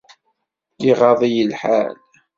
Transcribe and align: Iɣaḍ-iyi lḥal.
Iɣaḍ-iyi 0.89 1.43
lḥal. 1.51 1.95